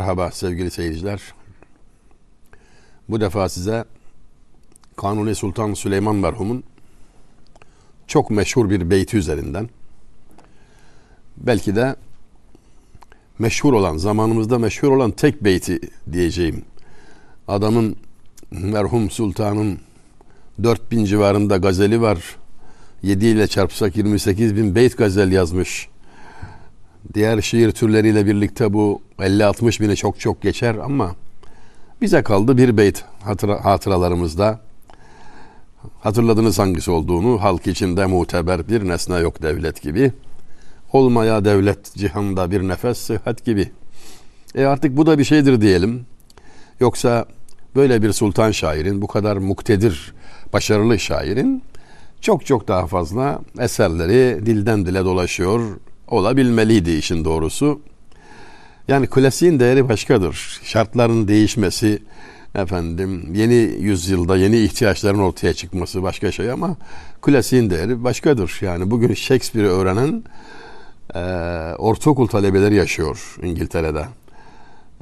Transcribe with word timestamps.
Merhaba 0.00 0.30
sevgili 0.30 0.70
seyirciler. 0.70 1.20
Bu 3.08 3.20
defa 3.20 3.48
size 3.48 3.84
Kanuni 4.96 5.34
Sultan 5.34 5.74
Süleyman 5.74 6.16
merhumun 6.16 6.64
çok 8.06 8.30
meşhur 8.30 8.70
bir 8.70 8.90
beyti 8.90 9.16
üzerinden 9.16 9.68
belki 11.36 11.76
de 11.76 11.96
meşhur 13.38 13.72
olan, 13.72 13.96
zamanımızda 13.96 14.58
meşhur 14.58 14.92
olan 14.92 15.10
tek 15.10 15.44
beyti 15.44 15.80
diyeceğim. 16.12 16.64
Adamın 17.48 17.96
merhum 18.50 19.10
sultanın 19.10 19.78
4000 20.62 21.04
civarında 21.04 21.56
gazeli 21.56 22.00
var. 22.00 22.36
7 23.02 23.26
ile 23.26 23.46
çarpsak 23.46 23.96
28 23.96 24.56
bin 24.56 24.74
beyt 24.74 24.98
gazel 24.98 25.32
yazmış. 25.32 25.88
Diğer 27.14 27.40
şiir 27.40 27.72
türleriyle 27.72 28.26
birlikte 28.26 28.72
bu 28.72 29.02
50-60 29.18 29.82
bini 29.82 29.96
çok 29.96 30.20
çok 30.20 30.42
geçer 30.42 30.74
ama 30.74 31.16
bize 32.00 32.22
kaldı 32.22 32.56
bir 32.56 32.76
beyt 32.76 33.04
hatıra, 33.24 33.64
hatıralarımızda. 33.64 34.60
Hatırladınız 36.00 36.58
hangisi 36.58 36.90
olduğunu 36.90 37.42
halk 37.42 37.66
içinde 37.66 38.06
muteber 38.06 38.68
bir 38.68 38.88
nesne 38.88 39.18
yok 39.18 39.42
devlet 39.42 39.82
gibi. 39.82 40.12
Olmaya 40.92 41.44
devlet 41.44 41.94
cihanda 41.94 42.50
bir 42.50 42.68
nefes 42.68 42.98
sıhhat 42.98 43.44
gibi. 43.44 43.70
E 44.54 44.64
artık 44.64 44.96
bu 44.96 45.06
da 45.06 45.18
bir 45.18 45.24
şeydir 45.24 45.60
diyelim. 45.60 46.06
Yoksa 46.80 47.26
böyle 47.76 48.02
bir 48.02 48.12
sultan 48.12 48.50
şairin 48.50 49.02
bu 49.02 49.06
kadar 49.06 49.36
muktedir, 49.36 50.14
başarılı 50.52 50.98
şairin 50.98 51.62
çok 52.20 52.46
çok 52.46 52.68
daha 52.68 52.86
fazla 52.86 53.40
eserleri 53.58 54.46
dilden 54.46 54.86
dile 54.86 55.04
dolaşıyor 55.04 55.60
olabilmeliydi 56.10 56.90
işin 56.90 57.24
doğrusu. 57.24 57.80
Yani 58.88 59.06
klasiğin 59.06 59.60
değeri 59.60 59.88
başkadır. 59.88 60.60
Şartların 60.64 61.28
değişmesi, 61.28 62.02
efendim 62.54 63.34
yeni 63.34 63.54
yüzyılda 63.80 64.36
yeni 64.36 64.58
ihtiyaçların 64.58 65.18
ortaya 65.18 65.54
çıkması 65.54 66.02
başka 66.02 66.32
şey 66.32 66.50
ama 66.50 66.76
klasiğin 67.22 67.70
değeri 67.70 68.04
başkadır. 68.04 68.58
Yani 68.60 68.90
bugün 68.90 69.14
Shakespeare'i 69.14 69.70
öğrenen 69.70 70.24
e, 71.14 71.20
ortaokul 71.78 72.26
talebeleri 72.26 72.74
yaşıyor 72.74 73.36
İngiltere'de. 73.42 74.04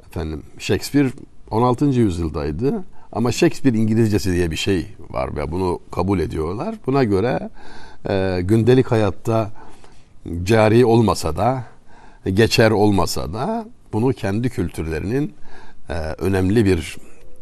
Efendim 0.07 0.43
Shakespeare 0.59 1.09
16. 1.51 1.85
yüzyıldaydı 1.85 2.85
ama 3.13 3.33
Shakespeare 3.33 3.77
İngilizcesi 3.77 4.33
diye 4.33 4.51
bir 4.51 4.57
şey 4.57 4.87
var 5.11 5.37
ve 5.37 5.53
bunu 5.53 5.81
kabul 5.91 6.19
ediyorlar. 6.21 6.75
Buna 6.87 7.05
göre 7.05 7.51
e, 8.09 8.41
gündelik 8.43 8.87
hayatta 8.87 9.51
cari 10.45 10.87
olmasa 10.87 11.37
da 11.37 11.65
geçer 12.35 12.71
olmasa 12.71 13.33
da 13.33 13.69
bunu 13.93 14.13
kendi 14.13 14.51
kültürlerinin 14.51 15.35
e, 15.89 15.95
önemli 15.95 16.65
bir 16.65 16.97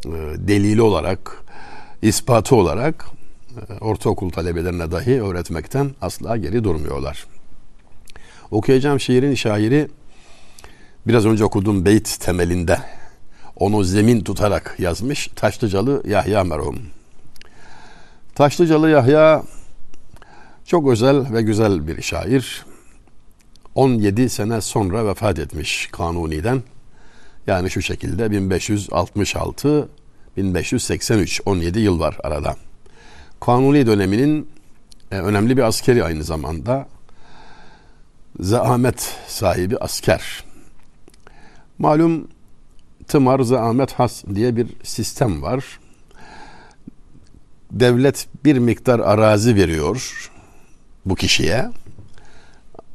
e, 0.05 0.11
delili 0.49 0.83
olarak 0.83 1.45
ispatı 2.03 2.57
olarak 2.57 3.07
e, 3.57 3.85
ortaokul 3.85 4.31
talebelerine 4.31 4.91
dahi 4.91 5.23
öğretmekten 5.23 5.91
asla 6.01 6.37
geri 6.37 6.65
durmuyorlar. 6.65 7.27
Okuyacağım 8.51 9.01
şiirin 9.01 9.35
şairi 9.35 9.89
biraz 11.07 11.27
önce 11.27 11.45
okuduğum 11.45 11.85
beyt 11.85 12.21
temelinde 12.21 12.79
onu 13.57 13.85
zemin 13.85 14.21
tutarak 14.21 14.77
yazmış 14.79 15.29
Taşlıcalı 15.37 16.03
Yahya 16.09 16.45
merhum. 16.45 16.79
Taşlıcalı 18.35 18.91
Yahya 18.91 19.43
çok 20.65 20.89
özel 20.89 21.33
ve 21.33 21.43
güzel 21.43 21.89
bir 21.89 22.03
şair. 22.03 22.67
17 23.77 24.29
sene 24.29 24.61
sonra 24.61 25.07
vefat 25.07 25.39
etmiş 25.39 25.89
Kanuni'den. 25.93 26.63
Yani 27.47 27.71
şu 27.71 27.83
şekilde 27.83 28.31
1566 28.31 29.89
1583 30.37 31.41
17 31.45 31.81
yıl 31.81 32.01
var 32.01 32.19
arada. 32.23 32.57
Kanuni 33.41 33.87
döneminin 33.87 34.49
e, 35.11 35.17
önemli 35.17 35.57
bir 35.57 35.63
askeri 35.63 36.05
aynı 36.05 36.25
zamanda. 36.25 36.89
Zaamet 38.41 39.17
sahibi 39.27 39.77
asker. 39.79 40.45
Malum 41.79 42.29
tımar 43.09 43.41
zaamet 43.41 43.93
has 43.93 44.25
diye 44.35 44.57
bir 44.57 44.69
sistem 44.83 45.43
var. 45.43 45.81
Devlet 47.71 48.29
bir 48.45 48.59
miktar 48.59 48.99
arazi 49.01 49.57
veriyor 49.57 50.31
bu 51.07 51.15
kişiye. 51.15 51.71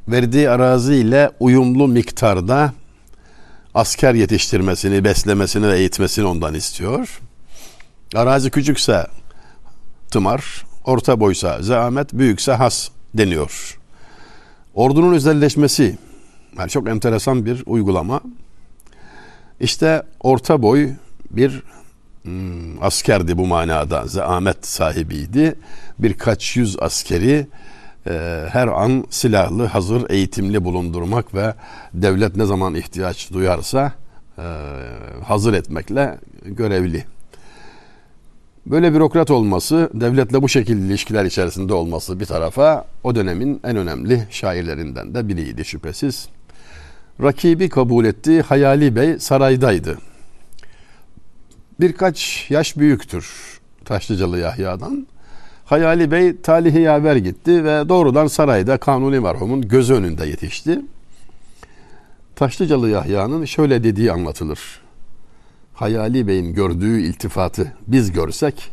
Verdiği 0.08 0.50
arazi 0.50 0.94
ile 0.94 1.30
uyumlu 1.40 1.88
miktarda 1.88 2.72
asker 3.74 4.14
yetiştirmesini, 4.14 5.04
beslemesini 5.04 5.68
ve 5.68 5.78
eğitmesini 5.78 6.26
ondan 6.26 6.54
istiyor. 6.54 7.20
Arazi 8.14 8.50
küçükse 8.50 9.06
tımar, 10.10 10.64
orta 10.84 11.20
boysa 11.20 11.62
zahmet, 11.62 12.12
büyükse 12.12 12.52
has 12.52 12.88
deniyor. 13.14 13.78
Ordunun 14.74 15.12
özelleşmesi 15.14 15.98
yani 16.58 16.70
çok 16.70 16.88
enteresan 16.88 17.46
bir 17.46 17.62
uygulama. 17.66 18.20
İşte 19.60 20.02
orta 20.20 20.62
boy 20.62 20.90
bir 21.30 21.62
hmm, 22.22 22.82
askerdi 22.82 23.38
bu 23.38 23.46
manada. 23.46 24.06
Zahmet 24.06 24.66
sahibiydi. 24.66 25.54
Birkaç 25.98 26.56
yüz 26.56 26.76
askeri 26.80 27.46
e, 28.06 28.46
her 28.52 28.68
an 28.68 29.04
silahlı, 29.10 29.64
hazır, 29.64 30.10
eğitimli 30.10 30.64
bulundurmak 30.64 31.34
ve 31.34 31.54
devlet 31.94 32.36
ne 32.36 32.44
zaman 32.44 32.74
ihtiyaç 32.74 33.32
duyarsa 33.32 33.92
e, 34.38 34.44
hazır 35.24 35.54
etmekle 35.54 36.18
görevli. 36.44 37.04
Böyle 38.66 38.94
bürokrat 38.94 39.30
olması, 39.30 39.90
devletle 39.94 40.42
bu 40.42 40.48
şekilde 40.48 40.86
ilişkiler 40.86 41.24
içerisinde 41.24 41.74
olması 41.74 42.20
bir 42.20 42.26
tarafa 42.26 42.84
o 43.04 43.14
dönemin 43.14 43.60
en 43.64 43.76
önemli 43.76 44.26
şairlerinden 44.30 45.14
de 45.14 45.28
biriydi 45.28 45.64
şüphesiz. 45.64 46.28
Rakibi 47.22 47.68
kabul 47.68 48.04
etti, 48.04 48.42
Hayali 48.42 48.96
Bey 48.96 49.18
saraydaydı. 49.18 49.98
Birkaç 51.80 52.46
yaş 52.50 52.76
büyüktür 52.76 53.60
Taşlıcalı 53.84 54.38
Yahya'dan. 54.38 55.06
Hayali 55.72 56.10
Bey 56.10 56.40
talihi 56.40 56.80
yaver 56.80 57.16
gitti 57.16 57.64
ve 57.64 57.88
doğrudan 57.88 58.26
sarayda 58.26 58.76
Kanuni 58.76 59.20
merhumun 59.20 59.68
göz 59.68 59.90
önünde 59.90 60.26
yetişti. 60.26 60.80
Taşlıcalı 62.36 62.90
Yahya'nın 62.90 63.44
şöyle 63.44 63.84
dediği 63.84 64.12
anlatılır. 64.12 64.60
Hayali 65.74 66.26
Bey'in 66.26 66.54
gördüğü 66.54 67.00
iltifatı 67.00 67.72
biz 67.86 68.12
görsek 68.12 68.70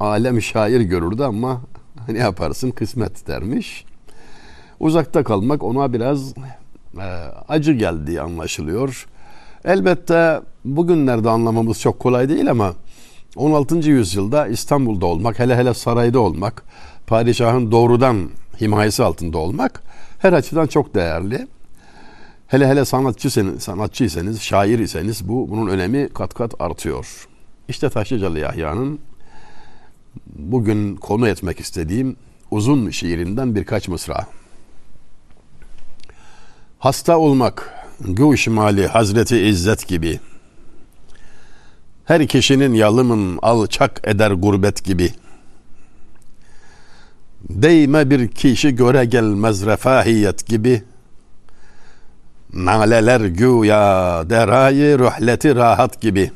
alem 0.00 0.42
şair 0.42 0.80
görürdü 0.80 1.22
ama 1.22 1.60
ne 2.08 2.18
yaparsın 2.18 2.70
kısmet 2.70 3.26
dermiş. 3.26 3.84
Uzakta 4.80 5.24
kalmak 5.24 5.62
ona 5.62 5.92
biraz 5.92 6.34
e, 6.98 7.06
acı 7.48 7.72
geldiği 7.72 8.20
anlaşılıyor. 8.20 9.06
Elbette 9.64 10.40
bugünlerde 10.64 11.30
anlamamız 11.30 11.80
çok 11.80 11.98
kolay 11.98 12.28
değil 12.28 12.50
ama 12.50 12.74
16. 13.36 13.76
yüzyılda 13.76 14.46
İstanbul'da 14.46 15.06
olmak, 15.06 15.38
hele 15.38 15.56
hele 15.56 15.74
sarayda 15.74 16.20
olmak, 16.20 16.62
padişahın 17.06 17.70
doğrudan 17.70 18.30
himayesi 18.60 19.02
altında 19.02 19.38
olmak 19.38 19.82
her 20.18 20.32
açıdan 20.32 20.66
çok 20.66 20.94
değerli. 20.94 21.46
Hele 22.46 22.68
hele 22.68 22.84
sanatçısınız, 22.84 23.62
sanatçıysanız, 23.62 24.40
şair 24.40 24.78
iseniz 24.78 25.28
bu 25.28 25.50
bunun 25.50 25.66
önemi 25.66 26.08
kat 26.08 26.34
kat 26.34 26.54
artıyor. 26.60 27.28
İşte 27.68 27.90
Taşlıcalı 27.90 28.38
Yahya'nın 28.38 28.98
bugün 30.26 30.96
konu 30.96 31.28
etmek 31.28 31.60
istediğim 31.60 32.16
uzun 32.50 32.90
şiirinden 32.90 33.54
birkaç 33.54 33.88
mısra. 33.88 34.26
Hasta 36.78 37.18
olmak, 37.18 37.74
Gûş 38.00 38.50
mali 38.50 38.86
Hazreti 38.86 39.38
İzzet 39.38 39.88
gibi.'' 39.88 40.37
Her 42.08 42.26
kişinin 42.26 42.74
yalımın 42.74 43.38
alçak 43.42 44.00
eder 44.04 44.30
gurbet 44.30 44.84
gibi. 44.84 45.12
Değme 47.48 48.10
bir 48.10 48.28
kişi 48.28 48.76
göre 48.76 49.04
gelmez 49.04 49.66
refahiyet 49.66 50.46
gibi. 50.46 50.82
Naleler 52.52 53.20
güya 53.20 54.22
derayı 54.30 54.98
ruhleti 54.98 55.54
rahat 55.54 56.00
gibi. 56.00 56.30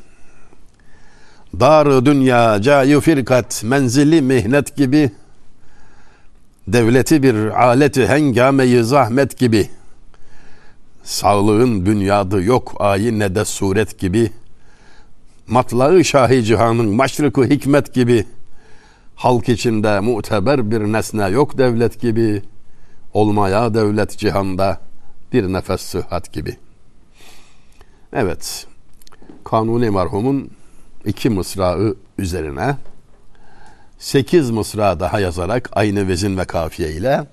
Dar 1.59 2.05
dünya 2.05 2.61
cayu 2.61 3.01
firkat 3.01 3.63
menzili 3.63 4.21
mihnet 4.21 4.75
gibi. 4.75 5.11
Devleti 6.67 7.23
bir 7.23 7.63
aleti 7.63 8.07
hengameyi 8.07 8.83
zahmet 8.83 9.37
gibi. 9.37 9.69
Sağlığın 11.03 11.85
bünyadı 11.85 12.43
yok 12.43 12.75
ayin 12.79 13.19
ne 13.19 13.35
de 13.35 13.45
suret 13.45 13.99
gibi.'' 13.99 14.42
Matlağı 15.47 16.03
şahi 16.03 16.43
cihanın 16.43 16.95
maşrıkı 16.95 17.43
hikmet 17.43 17.93
gibi 17.93 18.25
halk 19.15 19.49
içinde 19.49 19.99
muteber 19.99 20.71
bir 20.71 20.79
nesne 20.79 21.27
yok 21.27 21.57
devlet 21.57 22.01
gibi 22.01 22.41
olmaya 23.13 23.73
devlet 23.73 24.17
cihanda 24.17 24.79
bir 25.33 25.53
nefes 25.53 25.81
sıhhat 25.81 26.33
gibi. 26.33 26.57
Evet 28.13 28.67
Kanuni 29.43 29.89
merhumun 29.89 30.51
iki 31.05 31.29
mısrağı 31.29 31.95
üzerine 32.17 32.75
sekiz 33.99 34.49
mısra 34.49 34.99
daha 34.99 35.19
yazarak 35.19 35.69
aynı 35.73 36.07
vezin 36.07 36.37
ve 36.37 36.45
kafiye 36.45 36.91
ile 36.91 37.27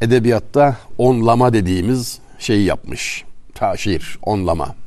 edebiyatta 0.00 0.76
onlama 0.98 1.52
dediğimiz 1.52 2.18
şeyi 2.38 2.64
yapmış. 2.64 3.24
Taşir, 3.54 4.18
onlama. 4.22 4.79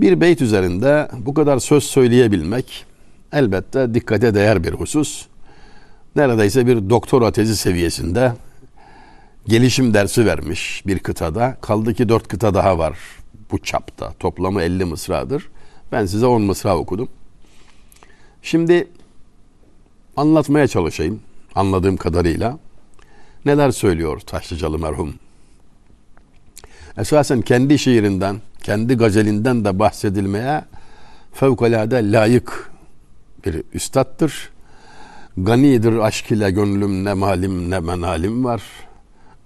Bir 0.00 0.20
beyt 0.20 0.42
üzerinde 0.42 1.08
bu 1.18 1.34
kadar 1.34 1.58
söz 1.58 1.84
söyleyebilmek 1.84 2.86
elbette 3.32 3.94
dikkate 3.94 4.34
değer 4.34 4.64
bir 4.64 4.72
husus. 4.72 5.26
Neredeyse 6.16 6.66
bir 6.66 6.90
doktora 6.90 7.32
tezi 7.32 7.56
seviyesinde 7.56 8.32
gelişim 9.46 9.94
dersi 9.94 10.26
vermiş 10.26 10.82
bir 10.86 10.98
kıtada. 10.98 11.56
Kaldı 11.60 11.94
ki 11.94 12.08
dört 12.08 12.28
kıta 12.28 12.54
daha 12.54 12.78
var 12.78 12.98
bu 13.50 13.58
çapta. 13.58 14.12
Toplamı 14.12 14.62
50 14.62 14.84
mısradır. 14.84 15.48
Ben 15.92 16.06
size 16.06 16.26
10 16.26 16.42
mısra 16.42 16.76
okudum. 16.76 17.08
Şimdi 18.42 18.88
anlatmaya 20.16 20.68
çalışayım 20.68 21.20
anladığım 21.54 21.96
kadarıyla. 21.96 22.58
Neler 23.44 23.70
söylüyor 23.70 24.20
Taşlıcalı 24.20 24.78
merhum? 24.78 25.14
Esasen 26.98 27.42
kendi 27.42 27.78
şiirinden, 27.78 28.36
kendi 28.62 28.94
gazelinden 28.94 29.64
de 29.64 29.78
bahsedilmeye 29.78 30.64
fevkalade 31.32 32.12
layık 32.12 32.70
bir 33.46 33.62
üstattır. 33.74 34.50
Ganidir 35.36 35.98
aşk 35.98 36.30
ile 36.30 36.50
gönlüm 36.50 37.04
ne 37.04 37.14
malim 37.14 37.70
ne 37.70 37.80
menalim 37.80 38.44
var. 38.44 38.62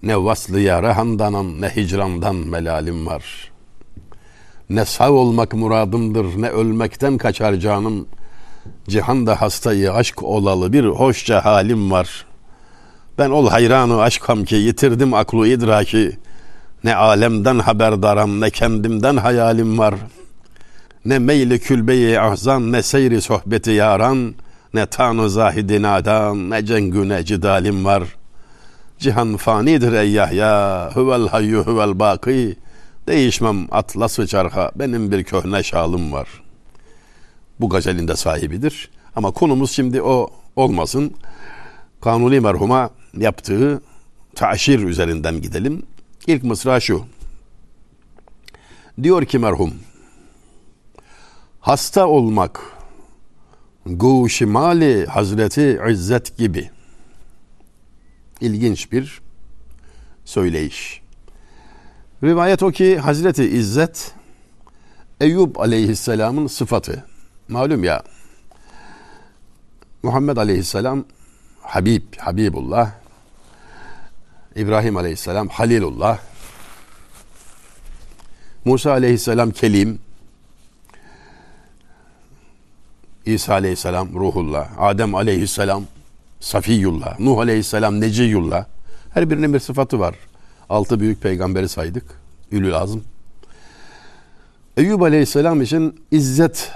Ne 0.02 0.24
vaslı 0.24 0.60
yare 0.60 0.92
handanam 0.92 1.60
ne 1.60 1.68
hicrandan 1.68 2.36
melalim 2.36 3.06
var. 3.06 3.52
Ne 4.70 4.84
sağ 4.84 5.12
olmak 5.12 5.54
muradımdır 5.54 6.42
ne 6.42 6.48
ölmekten 6.48 7.18
kaçar 7.18 7.54
canım. 7.54 8.06
Cihanda 8.88 9.40
hastayı 9.40 9.92
aşk 9.92 10.22
olalı 10.22 10.72
bir 10.72 10.84
hoşça 10.84 11.44
halim 11.44 11.90
var. 11.90 12.26
Ben 13.18 13.30
ol 13.30 13.48
hayranı 13.48 14.00
aşkam 14.00 14.44
ki 14.44 14.54
yitirdim 14.54 15.14
aklı 15.14 15.48
idraki. 15.48 16.18
Ne 16.84 16.94
alemden 16.94 17.58
haberdaram 17.58 18.40
ne 18.40 18.50
kendimden 18.50 19.16
hayalim 19.16 19.78
var. 19.78 19.94
Ne 21.04 21.18
meyli 21.18 21.58
külbeyi 21.58 22.20
ahzan 22.20 22.72
ne 22.72 22.82
seyri 22.82 23.20
sohbeti 23.20 23.70
yaran. 23.70 24.34
Ne 24.74 24.86
tanı 24.86 25.30
zahidi 25.30 25.82
nadan 25.82 26.50
ne 26.50 26.66
cengü 26.66 27.08
ne 27.08 27.24
cidalim 27.24 27.84
var. 27.84 28.02
Cihan 28.98 29.36
fanidir 29.36 29.92
ey 29.92 30.10
Yahya. 30.10 30.90
Huvel 30.94 31.28
hayyu 31.28 31.58
huvel 31.66 31.98
baki. 31.98 32.56
Değişmem 33.06 33.66
atlası 33.70 34.26
çarha 34.26 34.72
benim 34.76 35.12
bir 35.12 35.24
köhne 35.24 35.62
şalım 35.62 36.12
var. 36.12 36.28
Bu 37.60 37.68
gazelin 37.68 38.08
de 38.08 38.16
sahibidir. 38.16 38.90
Ama 39.16 39.30
konumuz 39.30 39.70
şimdi 39.70 40.02
o 40.02 40.30
olmasın. 40.56 41.14
Kanuni 42.00 42.40
merhuma 42.40 42.90
yaptığı 43.18 43.82
taşir 44.34 44.80
üzerinden 44.80 45.40
gidelim. 45.40 45.82
İlk 46.26 46.44
mısra 46.44 46.80
şu. 46.80 47.04
Diyor 49.02 49.24
ki 49.24 49.38
merhum, 49.38 49.74
hasta 51.60 52.06
olmak, 52.06 52.60
guşimali 53.86 55.06
Hazreti 55.06 55.80
İzzet 55.90 56.38
gibi 56.38 56.70
ilginç 58.40 58.92
bir 58.92 59.22
söyleyiş. 60.24 61.02
Rivayet 62.22 62.62
o 62.62 62.70
ki 62.70 62.98
Hazreti 62.98 63.44
İzzet 63.44 64.14
Eyüp 65.20 65.60
aleyhisselamın 65.60 66.46
sıfatı. 66.46 67.04
Malum 67.48 67.84
ya 67.84 68.02
Muhammed 70.02 70.36
aleyhisselam 70.36 71.04
Habib, 71.60 72.02
Habibullah 72.18 73.03
İbrahim 74.56 74.96
aleyhisselam 74.96 75.48
Halilullah 75.48 76.18
Musa 78.64 78.90
aleyhisselam 78.90 79.50
Kelim 79.50 79.98
İsa 83.26 83.52
aleyhisselam 83.52 84.14
Ruhullah 84.14 84.70
Adem 84.78 85.14
aleyhisselam 85.14 85.84
Safiyullah 86.40 87.20
Nuh 87.20 87.38
aleyhisselam 87.38 88.00
Neciyullah 88.00 88.66
her 89.14 89.30
birinin 89.30 89.54
bir 89.54 89.60
sıfatı 89.60 90.00
var. 90.00 90.14
Altı 90.68 91.00
büyük 91.00 91.22
peygamberi 91.22 91.68
saydık. 91.68 92.04
Ülül 92.52 92.76
azm. 92.76 92.98
Eyüp 94.76 95.02
aleyhisselam 95.02 95.62
için 95.62 96.00
izzet 96.10 96.72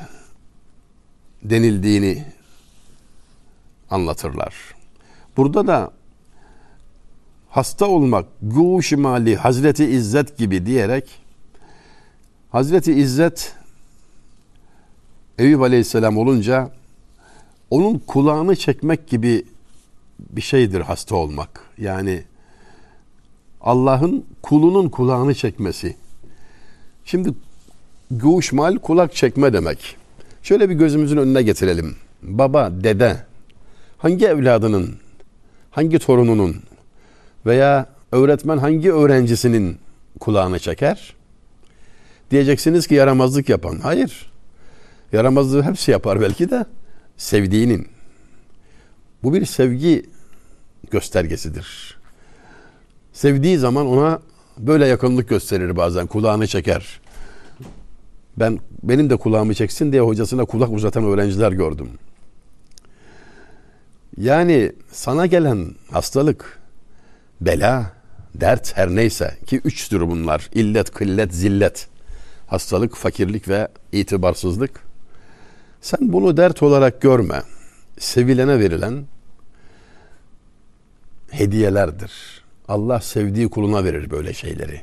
denildiğini 1.42 2.24
anlatırlar. 3.90 4.54
Burada 5.36 5.66
da 5.66 5.90
hasta 7.50 7.86
olmak, 7.86 8.26
guşimali, 8.42 9.36
Hazreti 9.36 9.84
İzzet 9.84 10.38
gibi 10.38 10.66
diyerek 10.66 11.10
Hazreti 12.50 12.92
İzzet 12.92 13.54
Eyüp 15.38 15.62
Aleyhisselam 15.62 16.18
olunca 16.18 16.70
onun 17.70 17.98
kulağını 17.98 18.56
çekmek 18.56 19.08
gibi 19.08 19.44
bir 20.18 20.40
şeydir 20.40 20.80
hasta 20.80 21.16
olmak. 21.16 21.60
Yani 21.78 22.22
Allah'ın 23.60 24.24
kulunun 24.42 24.88
kulağını 24.88 25.34
çekmesi. 25.34 25.96
Şimdi 27.04 27.34
guşmal 28.10 28.78
kulak 28.78 29.14
çekme 29.14 29.52
demek. 29.52 29.96
Şöyle 30.42 30.70
bir 30.70 30.74
gözümüzün 30.74 31.16
önüne 31.16 31.42
getirelim. 31.42 31.96
Baba, 32.22 32.70
dede 32.84 33.16
hangi 33.98 34.26
evladının, 34.26 34.96
hangi 35.70 35.98
torununun 35.98 36.56
veya 37.48 37.86
öğretmen 38.12 38.58
hangi 38.58 38.92
öğrencisinin 38.92 39.78
kulağını 40.20 40.58
çeker? 40.58 41.14
Diyeceksiniz 42.30 42.86
ki 42.86 42.94
yaramazlık 42.94 43.48
yapan. 43.48 43.78
Hayır. 43.82 44.32
Yaramazlığı 45.12 45.62
hepsi 45.62 45.90
yapar 45.90 46.20
belki 46.20 46.50
de 46.50 46.64
sevdiğinin. 47.16 47.88
Bu 49.22 49.34
bir 49.34 49.44
sevgi 49.44 50.06
göstergesidir. 50.90 51.98
Sevdiği 53.12 53.58
zaman 53.58 53.86
ona 53.86 54.20
böyle 54.58 54.86
yakınlık 54.86 55.28
gösterir 55.28 55.76
bazen, 55.76 56.06
kulağını 56.06 56.46
çeker. 56.46 57.00
Ben 58.36 58.58
benim 58.82 59.10
de 59.10 59.16
kulağımı 59.16 59.54
çeksin 59.54 59.92
diye 59.92 60.02
hocasına 60.02 60.44
kulak 60.44 60.72
uzatan 60.72 61.04
öğrenciler 61.04 61.52
gördüm. 61.52 61.88
Yani 64.16 64.72
sana 64.92 65.26
gelen 65.26 65.74
hastalık, 65.90 66.57
bela, 67.40 67.92
dert 68.34 68.76
her 68.76 68.88
neyse 68.88 69.38
ki 69.46 69.60
üçtür 69.64 70.00
bunlar. 70.00 70.50
İllet, 70.54 70.90
kıllet, 70.90 71.34
zillet. 71.34 71.88
Hastalık, 72.46 72.96
fakirlik 72.96 73.48
ve 73.48 73.68
itibarsızlık. 73.92 74.80
Sen 75.80 76.12
bunu 76.12 76.36
dert 76.36 76.62
olarak 76.62 77.00
görme. 77.00 77.42
Sevilene 77.98 78.58
verilen 78.58 79.04
hediyelerdir. 81.30 82.12
Allah 82.68 83.00
sevdiği 83.00 83.48
kuluna 83.50 83.84
verir 83.84 84.10
böyle 84.10 84.34
şeyleri. 84.34 84.82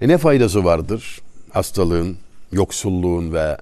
E 0.00 0.08
ne 0.08 0.18
faydası 0.18 0.64
vardır 0.64 1.20
hastalığın, 1.52 2.16
yoksulluğun 2.52 3.32
ve 3.32 3.56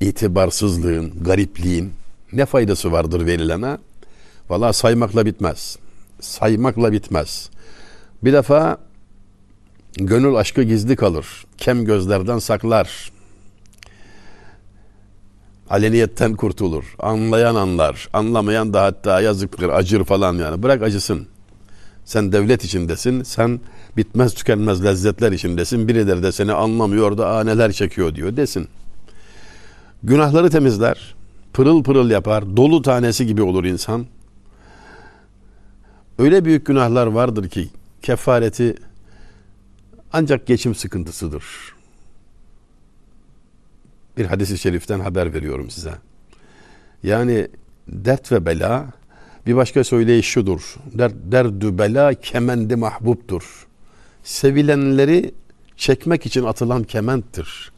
itibarsızlığın, 0.00 1.24
garipliğin 1.24 1.92
ne 2.32 2.46
faydası 2.46 2.92
vardır 2.92 3.26
verilene? 3.26 3.78
Valla 4.48 4.72
saymakla 4.72 5.26
bitmez. 5.26 5.78
Saymakla 6.20 6.92
bitmez. 6.92 7.50
Bir 8.24 8.32
defa 8.32 8.78
gönül 9.94 10.34
aşkı 10.34 10.62
gizli 10.62 10.96
kalır. 10.96 11.26
Kem 11.58 11.84
gözlerden 11.84 12.38
saklar. 12.38 13.10
Aleniyetten 15.70 16.34
kurtulur. 16.34 16.84
Anlayan 16.98 17.54
anlar. 17.54 18.08
Anlamayan 18.12 18.72
da 18.72 18.82
hatta 18.82 19.20
yazıktır, 19.20 19.68
acır 19.68 20.04
falan 20.04 20.34
yani. 20.34 20.62
Bırak 20.62 20.82
acısın. 20.82 21.26
Sen 22.04 22.32
devlet 22.32 22.64
içindesin. 22.64 23.22
Sen 23.22 23.60
bitmez 23.96 24.34
tükenmez 24.34 24.84
lezzetler 24.84 25.32
içindesin. 25.32 25.88
Birileri 25.88 26.22
de 26.22 26.32
seni 26.32 26.52
anlamıyor 26.52 27.18
da 27.18 27.28
Aa, 27.28 27.44
neler 27.44 27.72
çekiyor 27.72 28.14
diyor 28.14 28.36
desin. 28.36 28.68
Günahları 30.02 30.50
temizler. 30.50 31.14
Pırıl 31.52 31.82
pırıl 31.82 32.10
yapar. 32.10 32.56
Dolu 32.56 32.82
tanesi 32.82 33.26
gibi 33.26 33.42
olur 33.42 33.64
insan. 33.64 34.06
Öyle 36.20 36.44
büyük 36.44 36.66
günahlar 36.66 37.06
vardır 37.06 37.48
ki 37.48 37.68
kefareti 38.02 38.74
ancak 40.12 40.46
geçim 40.46 40.74
sıkıntısıdır. 40.74 41.44
Bir 44.16 44.26
hadisi 44.26 44.58
şeriften 44.58 45.00
haber 45.00 45.34
veriyorum 45.34 45.70
size. 45.70 45.94
Yani 47.02 47.48
dert 47.88 48.32
ve 48.32 48.46
bela 48.46 48.86
bir 49.46 49.56
başka 49.56 49.84
söyleyiş 49.84 50.26
şudur. 50.26 50.76
Der, 50.92 51.12
derdü 51.32 51.78
bela 51.78 52.14
kemendi 52.14 52.76
mahbubtur. 52.76 53.66
Sevilenleri 54.22 55.34
çekmek 55.76 56.26
için 56.26 56.44
atılan 56.44 56.84
kementtir. 56.84 57.72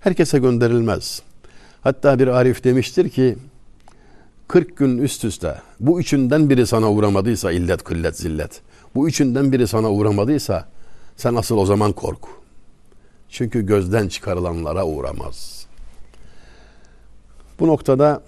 Herkese 0.00 0.38
gönderilmez. 0.38 1.22
Hatta 1.80 2.18
bir 2.18 2.26
arif 2.26 2.64
demiştir 2.64 3.08
ki 3.08 3.36
40 4.48 4.76
gün 4.76 4.98
üst 4.98 5.24
üste 5.24 5.54
bu 5.80 6.00
üçünden 6.00 6.50
biri 6.50 6.66
sana 6.66 6.92
uğramadıysa 6.92 7.52
illet, 7.52 7.84
kıllet, 7.84 8.16
zillet. 8.16 8.60
Bu 8.94 9.08
üçünden 9.08 9.52
biri 9.52 9.66
sana 9.66 9.90
uğramadıysa 9.90 10.68
sen 11.16 11.34
asıl 11.34 11.56
o 11.56 11.66
zaman 11.66 11.92
kork. 11.92 12.24
Çünkü 13.28 13.66
gözden 13.66 14.08
çıkarılanlara 14.08 14.86
uğramaz. 14.86 15.66
Bu 17.60 17.66
noktada 17.66 18.22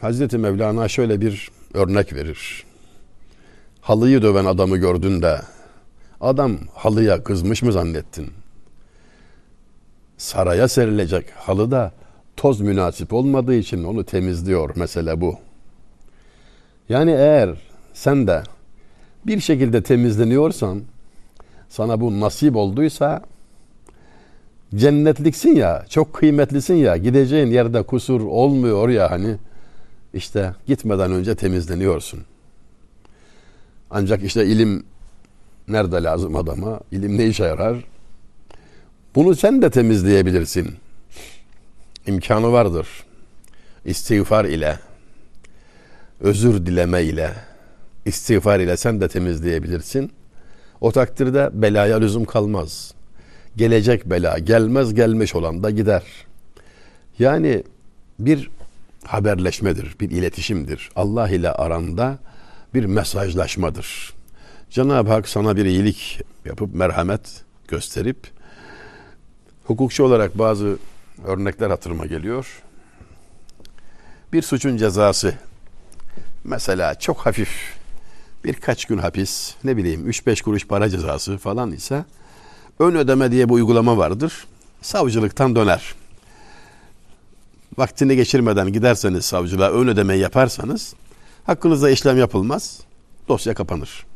Hazreti 0.00 0.38
Mevlana 0.38 0.88
şöyle 0.88 1.20
bir 1.20 1.50
örnek 1.74 2.12
verir. 2.12 2.64
Halıyı 3.80 4.22
döven 4.22 4.44
adamı 4.44 4.76
gördün 4.76 5.22
de 5.22 5.40
adam 6.20 6.58
halıya 6.74 7.24
kızmış 7.24 7.62
mı 7.62 7.72
zannettin? 7.72 8.30
Saraya 10.16 10.68
serilecek 10.68 11.30
halı 11.30 11.70
da 11.70 11.92
toz 12.36 12.60
münasip 12.60 13.12
olmadığı 13.12 13.54
için 13.54 13.84
onu 13.84 14.04
temizliyor 14.04 14.76
mesele 14.76 15.20
bu. 15.20 15.38
Yani 16.88 17.10
eğer 17.10 17.50
sen 17.94 18.26
de 18.26 18.42
bir 19.26 19.40
şekilde 19.40 19.82
temizleniyorsan 19.82 20.82
sana 21.68 22.00
bu 22.00 22.20
nasip 22.20 22.56
olduysa 22.56 23.22
cennetliksin 24.74 25.54
ya, 25.56 25.86
çok 25.88 26.14
kıymetlisin 26.14 26.74
ya, 26.74 26.96
gideceğin 26.96 27.46
yerde 27.46 27.82
kusur 27.82 28.20
olmuyor 28.20 28.88
ya 28.88 29.10
hani 29.10 29.36
işte 30.14 30.54
gitmeden 30.66 31.12
önce 31.12 31.34
temizleniyorsun. 31.34 32.20
Ancak 33.90 34.22
işte 34.22 34.46
ilim 34.46 34.84
nerede 35.68 36.02
lazım 36.02 36.36
adama? 36.36 36.80
İlim 36.92 37.18
ne 37.18 37.26
işe 37.26 37.44
yarar? 37.44 37.84
Bunu 39.14 39.36
sen 39.36 39.62
de 39.62 39.70
temizleyebilirsin. 39.70 40.74
İmkanı 42.06 42.52
vardır. 42.52 42.88
İstiğfar 43.84 44.44
ile, 44.44 44.78
özür 46.22 46.66
dileme 46.66 47.02
ile, 47.02 47.30
istiğfar 48.04 48.60
ile 48.60 48.76
sen 48.76 49.00
de 49.00 49.08
temizleyebilirsin. 49.08 50.12
O 50.80 50.92
takdirde 50.92 51.50
belaya 51.52 51.96
lüzum 52.00 52.24
kalmaz. 52.24 52.94
Gelecek 53.56 54.06
bela 54.06 54.38
gelmez 54.38 54.94
gelmiş 54.94 55.34
olan 55.34 55.62
da 55.62 55.70
gider. 55.70 56.02
Yani 57.18 57.62
bir 58.18 58.50
haberleşmedir, 59.04 59.96
bir 60.00 60.10
iletişimdir. 60.10 60.90
Allah 60.96 61.28
ile 61.28 61.52
aranda 61.52 62.18
bir 62.74 62.84
mesajlaşmadır. 62.84 64.12
Cenab-ı 64.70 65.10
Hak 65.10 65.28
sana 65.28 65.56
bir 65.56 65.64
iyilik 65.64 66.20
yapıp 66.44 66.74
merhamet 66.74 67.42
gösterip 67.68 68.18
hukukçu 69.64 70.04
olarak 70.04 70.38
bazı 70.38 70.76
örnekler 71.26 71.70
hatırıma 71.70 72.06
geliyor. 72.06 72.62
Bir 74.32 74.42
suçun 74.42 74.76
cezası 74.76 75.34
mesela 76.44 76.94
çok 76.94 77.18
hafif 77.18 77.48
birkaç 78.44 78.84
gün 78.84 78.98
hapis 78.98 79.54
ne 79.64 79.76
bileyim 79.76 80.10
3-5 80.10 80.42
kuruş 80.42 80.66
para 80.66 80.88
cezası 80.88 81.38
falan 81.38 81.72
ise 81.72 82.04
ön 82.78 82.94
ödeme 82.94 83.30
diye 83.30 83.48
bir 83.48 83.54
uygulama 83.54 83.96
vardır. 83.96 84.46
Savcılıktan 84.82 85.56
döner. 85.56 85.94
Vaktini 87.78 88.16
geçirmeden 88.16 88.72
giderseniz 88.72 89.24
savcılığa 89.24 89.70
ön 89.70 89.88
ödemeyi 89.88 90.20
yaparsanız 90.20 90.94
hakkınızda 91.44 91.90
işlem 91.90 92.18
yapılmaz. 92.18 92.80
Dosya 93.28 93.54
kapanır. 93.54 94.06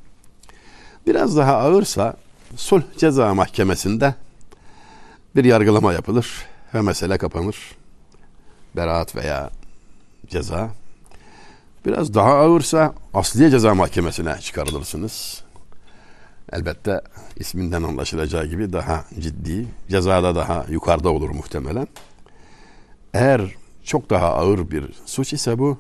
Biraz 1.07 1.37
daha 1.37 1.57
ağırsa 1.57 2.17
sulh 2.57 2.83
ceza 2.99 3.35
mahkemesinde 3.35 4.15
bir 5.37 5.45
yargılama 5.45 5.93
yapılır 5.93 6.47
ve 6.75 6.81
mesele 6.81 7.19
kapanır. 7.19 7.57
Beraat 8.77 9.17
veya 9.17 9.51
ceza. 10.31 10.71
Biraz 11.87 12.15
daha 12.15 12.35
ağırsa 12.35 12.95
asliye 13.15 13.51
ceza 13.51 13.75
mahkemesine 13.75 14.39
çıkarılırsınız. 14.41 15.43
Elbette 16.53 17.01
isminden 17.37 17.83
anlaşılacağı 17.83 18.47
gibi 18.47 18.73
daha 18.73 19.05
ciddi, 19.21 19.67
cezada 19.89 20.35
daha 20.35 20.67
yukarıda 20.69 21.11
olur 21.11 21.31
muhtemelen. 21.31 21.87
Eğer 23.15 23.55
çok 23.85 24.11
daha 24.11 24.35
ağır 24.35 24.71
bir 24.71 24.93
suç 25.07 25.33
ise 25.33 25.59
bu 25.59 25.79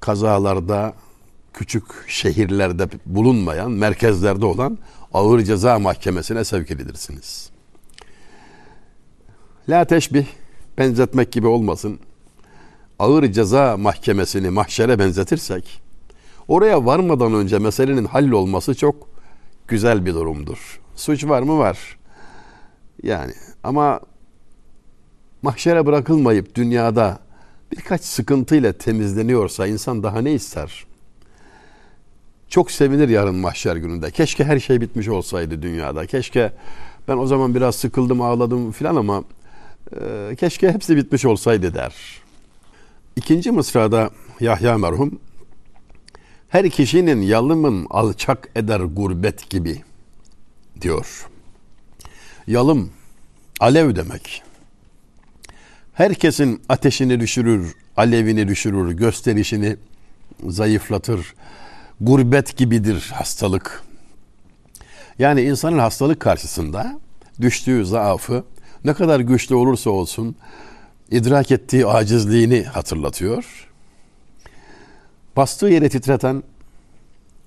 kazalarda 0.00 0.94
küçük 1.52 1.84
şehirlerde 2.08 2.88
bulunmayan, 3.06 3.70
merkezlerde 3.70 4.46
olan 4.46 4.78
ağır 5.14 5.40
ceza 5.40 5.78
mahkemesine 5.78 6.44
sevk 6.44 6.70
edilirsiniz. 6.70 7.50
La 9.68 9.84
teşbih 9.84 10.26
benzetmek 10.78 11.32
gibi 11.32 11.46
olmasın. 11.46 12.00
Ağır 13.00 13.32
ceza 13.32 13.76
mahkemesini 13.76 14.50
mahşere 14.50 14.98
benzetirsek 14.98 15.82
oraya 16.48 16.86
varmadan 16.86 17.34
önce 17.34 17.58
meselenin 17.58 18.04
hallolması 18.04 18.74
çok 18.74 19.08
güzel 19.68 20.06
bir 20.06 20.14
durumdur. 20.14 20.80
Suç 20.96 21.24
var 21.24 21.42
mı? 21.42 21.58
Var. 21.58 21.98
Yani 23.02 23.32
ama 23.64 24.00
mahşere 25.42 25.86
bırakılmayıp 25.86 26.54
dünyada 26.54 27.18
birkaç 27.72 28.00
sıkıntıyla 28.00 28.72
temizleniyorsa 28.72 29.66
insan 29.66 30.02
daha 30.02 30.20
ne 30.20 30.32
ister? 30.32 30.86
Çok 32.48 32.70
sevinir 32.70 33.08
yarın 33.08 33.34
mahşer 33.34 33.76
gününde. 33.76 34.10
Keşke 34.10 34.44
her 34.44 34.60
şey 34.60 34.80
bitmiş 34.80 35.08
olsaydı 35.08 35.62
dünyada. 35.62 36.06
Keşke 36.06 36.52
ben 37.08 37.16
o 37.16 37.26
zaman 37.26 37.54
biraz 37.54 37.74
sıkıldım 37.74 38.22
ağladım 38.22 38.72
filan 38.72 38.96
ama 38.96 39.24
e, 40.00 40.36
keşke 40.36 40.72
hepsi 40.72 40.96
bitmiş 40.96 41.24
olsaydı 41.24 41.74
der. 41.74 42.20
İkinci 43.16 43.50
mısrada 43.50 44.10
Yahya 44.40 44.78
merhum 44.78 45.20
her 46.48 46.70
kişinin 46.70 47.20
yalımın 47.20 47.86
alçak 47.90 48.48
eder 48.56 48.80
gurbet 48.80 49.50
gibi 49.50 49.82
diyor. 50.80 51.28
Yalım 52.46 52.90
alev 53.60 53.96
demek. 53.96 54.42
Herkesin 55.92 56.62
ateşini 56.68 57.20
düşürür, 57.20 57.74
alevini 57.96 58.48
düşürür, 58.48 58.92
gösterişini 58.92 59.76
zayıflatır. 60.48 61.34
Gurbet 62.00 62.56
gibidir 62.56 63.10
hastalık. 63.14 63.82
Yani 65.18 65.42
insanın 65.42 65.78
hastalık 65.78 66.20
karşısında 66.20 67.00
düştüğü 67.40 67.86
zaafı 67.86 68.44
ne 68.84 68.94
kadar 68.94 69.20
güçlü 69.20 69.54
olursa 69.54 69.90
olsun 69.90 70.36
idrak 71.10 71.50
ettiği 71.50 71.86
acizliğini 71.86 72.62
hatırlatıyor. 72.62 73.68
Bastığı 75.36 75.66
yeri 75.66 75.88
titreten, 75.88 76.42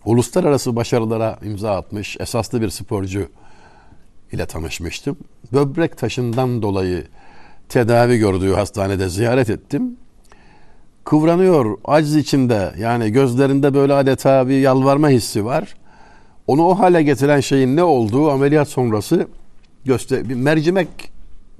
uluslararası 0.05 0.75
başarılara 0.75 1.39
imza 1.43 1.75
atmış 1.75 2.17
esaslı 2.19 2.61
bir 2.61 2.69
sporcu 2.69 3.27
ile 4.31 4.45
tanışmıştım. 4.45 5.17
Böbrek 5.53 5.97
taşından 5.97 6.61
dolayı 6.61 7.07
tedavi 7.69 8.17
gördüğü 8.17 8.53
hastanede 8.53 9.09
ziyaret 9.09 9.49
ettim. 9.49 9.97
Kıvranıyor 11.03 11.77
aciz 11.85 12.15
içinde 12.15 12.73
yani 12.79 13.11
gözlerinde 13.11 13.73
böyle 13.73 13.93
adeta 13.93 14.47
bir 14.47 14.59
yalvarma 14.59 15.09
hissi 15.09 15.45
var. 15.45 15.75
Onu 16.47 16.65
o 16.65 16.79
hale 16.79 17.03
getiren 17.03 17.39
şeyin 17.39 17.75
ne 17.75 17.83
olduğu 17.83 18.31
ameliyat 18.31 18.67
sonrası 18.67 19.27
göster 19.85 20.29
bir 20.29 20.35
mercimek 20.35 21.12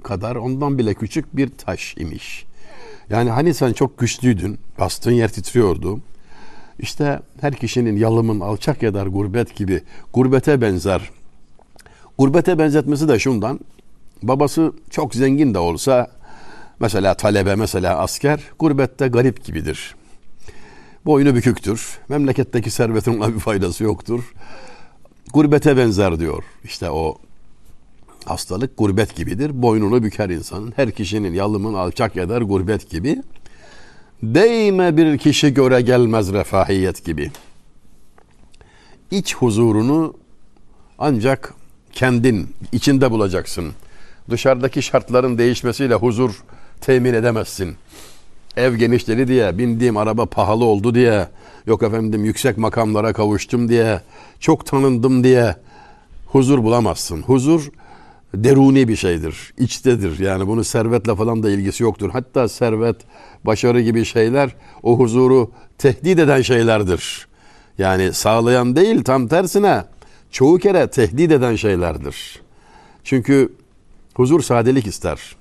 kadar 0.04 0.36
ondan 0.36 0.78
bile 0.78 0.94
küçük 0.94 1.36
bir 1.36 1.48
taş 1.48 1.94
imiş. 1.98 2.44
Yani 3.10 3.30
hani 3.30 3.54
sen 3.54 3.72
çok 3.72 3.98
güçlüydün, 3.98 4.58
bastığın 4.78 5.12
yer 5.12 5.32
titriyordu. 5.32 6.00
İşte 6.78 7.20
her 7.40 7.54
kişinin 7.54 7.96
yalımın 7.96 8.40
alçak 8.40 8.82
eder 8.82 9.06
gurbet 9.06 9.56
gibi 9.56 9.82
gurbete 10.12 10.60
benzer. 10.60 11.10
Gurbete 12.18 12.58
benzetmesi 12.58 13.08
de 13.08 13.18
şundan. 13.18 13.60
Babası 14.22 14.72
çok 14.90 15.14
zengin 15.14 15.54
de 15.54 15.58
olsa 15.58 16.10
mesela 16.80 17.14
talebe 17.14 17.54
mesela 17.54 17.98
asker 17.98 18.40
gurbette 18.58 19.08
garip 19.08 19.44
gibidir. 19.44 19.94
Boynu 21.06 21.34
büküktür. 21.34 21.98
Memleketteki 22.08 22.70
servetin 22.70 23.18
ona 23.20 23.34
bir 23.34 23.40
faydası 23.40 23.84
yoktur. 23.84 24.32
Gurbete 25.32 25.76
benzer 25.76 26.20
diyor. 26.20 26.44
İşte 26.64 26.90
o 26.90 27.18
hastalık 28.26 28.78
gurbet 28.78 29.16
gibidir. 29.16 29.62
Boynunu 29.62 30.02
büker 30.02 30.30
insanın. 30.30 30.72
Her 30.76 30.90
kişinin 30.90 31.34
yalımın 31.34 31.74
alçak 31.74 32.16
eder 32.16 32.42
gurbet 32.42 32.90
gibi. 32.90 33.22
Değme 34.22 34.96
bir 34.96 35.18
kişi 35.18 35.54
göre 35.54 35.80
gelmez 35.80 36.32
refahiyet 36.32 37.04
gibi. 37.04 37.30
İç 39.10 39.34
huzurunu 39.36 40.14
ancak 40.98 41.54
kendin 41.92 42.48
içinde 42.72 43.10
bulacaksın. 43.10 43.72
Dışarıdaki 44.30 44.82
şartların 44.82 45.38
değişmesiyle 45.38 45.94
huzur 45.94 46.42
temin 46.80 47.14
edemezsin. 47.14 47.76
Ev 48.56 48.74
genişleri 48.74 49.28
diye, 49.28 49.58
bindiğim 49.58 49.96
araba 49.96 50.26
pahalı 50.26 50.64
oldu 50.64 50.94
diye, 50.94 51.28
yok 51.66 51.82
efendim 51.82 52.24
yüksek 52.24 52.58
makamlara 52.58 53.12
kavuştum 53.12 53.68
diye, 53.68 54.00
çok 54.40 54.66
tanındım 54.66 55.24
diye 55.24 55.56
huzur 56.26 56.62
bulamazsın. 56.62 57.22
Huzur 57.22 57.70
deruni 58.34 58.88
bir 58.88 58.96
şeydir. 58.96 59.54
içtedir. 59.58 60.18
Yani 60.18 60.46
bunu 60.46 60.64
servetle 60.64 61.16
falan 61.16 61.42
da 61.42 61.50
ilgisi 61.50 61.82
yoktur. 61.82 62.10
Hatta 62.10 62.48
servet, 62.48 62.96
başarı 63.44 63.80
gibi 63.80 64.04
şeyler 64.04 64.56
o 64.82 64.98
huzuru 64.98 65.50
tehdit 65.78 66.18
eden 66.18 66.42
şeylerdir. 66.42 67.26
Yani 67.78 68.12
sağlayan 68.12 68.76
değil 68.76 69.04
tam 69.04 69.28
tersine 69.28 69.84
çoğu 70.30 70.58
kere 70.58 70.86
tehdit 70.90 71.32
eden 71.32 71.56
şeylerdir. 71.56 72.40
Çünkü 73.04 73.52
huzur 74.14 74.42
sadelik 74.42 74.86
ister. 74.86 75.36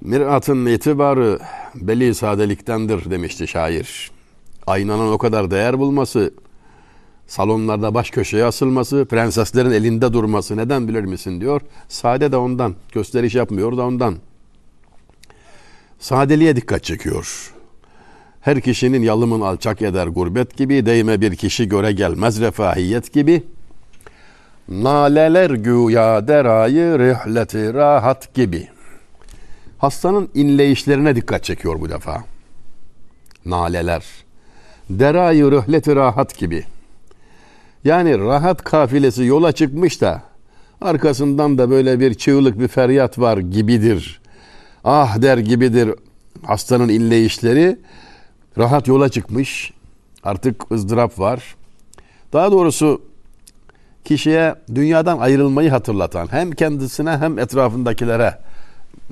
Miratın 0.00 0.66
itibarı 0.66 1.38
belli 1.74 2.14
sadeliktendir 2.14 3.10
demişti 3.10 3.48
şair. 3.48 4.10
Aynanın 4.66 5.12
o 5.12 5.18
kadar 5.18 5.50
değer 5.50 5.78
bulması, 5.78 6.34
salonlarda 7.26 7.94
baş 7.94 8.10
köşeye 8.10 8.44
asılması, 8.44 9.06
prenseslerin 9.10 9.70
elinde 9.70 10.12
durması 10.12 10.56
neden 10.56 10.88
bilir 10.88 11.04
misin 11.04 11.40
diyor. 11.40 11.60
Sade 11.88 12.32
de 12.32 12.36
ondan, 12.36 12.74
gösteriş 12.92 13.34
yapmıyor 13.34 13.76
da 13.76 13.86
ondan. 13.86 14.16
Sadeliğe 15.98 16.56
dikkat 16.56 16.84
çekiyor. 16.84 17.52
Her 18.40 18.60
kişinin 18.60 19.02
yalımın 19.02 19.40
alçak 19.40 19.82
eder 19.82 20.06
gurbet 20.06 20.56
gibi, 20.56 20.86
değme 20.86 21.20
bir 21.20 21.36
kişi 21.36 21.68
göre 21.68 21.92
gelmez 21.92 22.40
refahiyet 22.40 23.12
gibi. 23.12 23.42
Naleler 24.68 25.50
güya 25.50 26.28
derayı 26.28 26.98
rihleti 26.98 27.74
rahat 27.74 28.34
gibi. 28.34 28.68
Hastanın 29.78 30.28
inleyişlerine 30.34 31.16
dikkat 31.16 31.44
çekiyor 31.44 31.80
bu 31.80 31.88
defa. 31.88 32.24
Naleler. 33.46 34.04
Derayı 34.90 35.50
rihleti 35.50 35.96
rahat 35.96 36.38
gibi. 36.38 36.64
Yani 37.84 38.18
rahat 38.18 38.64
kafilesi 38.64 39.24
yola 39.24 39.52
çıkmış 39.52 40.00
da 40.00 40.22
arkasından 40.80 41.58
da 41.58 41.70
böyle 41.70 42.00
bir 42.00 42.14
çığlık 42.14 42.60
bir 42.60 42.68
feryat 42.68 43.18
var 43.18 43.38
gibidir. 43.38 44.20
Ah 44.84 45.22
der 45.22 45.38
gibidir 45.38 45.90
hastanın 46.42 46.88
inleyişleri. 46.88 47.78
Rahat 48.58 48.88
yola 48.88 49.08
çıkmış. 49.08 49.72
Artık 50.22 50.72
ızdırap 50.72 51.18
var. 51.18 51.54
Daha 52.32 52.52
doğrusu 52.52 53.02
kişiye 54.04 54.54
dünyadan 54.74 55.18
ayrılmayı 55.18 55.70
hatırlatan 55.70 56.28
hem 56.30 56.50
kendisine 56.50 57.10
hem 57.10 57.38
etrafındakilere 57.38 58.38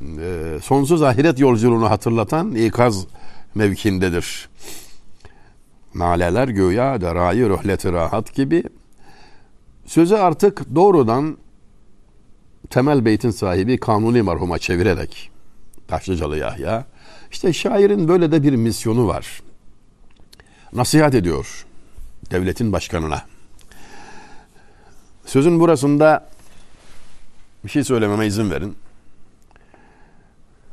e, 0.00 0.58
sonsuz 0.62 1.02
ahiret 1.02 1.38
yolculuğunu 1.38 1.90
hatırlatan 1.90 2.54
ikaz 2.54 3.06
mevkindedir. 3.54 4.48
Naleler 5.94 6.48
göya 6.48 7.00
derayı 7.00 7.48
röhleti 7.48 7.92
rahat 7.92 8.34
gibi 8.34 8.62
sözü 9.86 10.14
artık 10.14 10.74
doğrudan 10.74 11.38
temel 12.70 13.04
beytin 13.04 13.30
sahibi 13.30 13.80
Kanuni 13.80 14.22
merhuma 14.22 14.58
çevirerek 14.58 15.30
Taşlıcalı 15.88 16.38
Yahya 16.38 16.84
işte 17.30 17.52
şairin 17.52 18.08
böyle 18.08 18.32
de 18.32 18.42
bir 18.42 18.56
misyonu 18.56 19.08
var. 19.08 19.42
Nasihat 20.72 21.14
ediyor 21.14 21.66
devletin 22.30 22.72
başkanına. 22.72 23.22
Sözün 25.26 25.60
burasında 25.60 26.28
bir 27.64 27.70
şey 27.70 27.84
söylememe 27.84 28.26
izin 28.26 28.50
verin. 28.50 28.76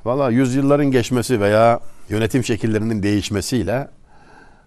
Valla 0.06 0.30
yüzyılların 0.30 0.92
geçmesi 0.92 1.42
veya 1.42 1.80
yönetim 2.10 2.44
şekillerinin 2.44 3.04
değişmesiyle 3.04 3.88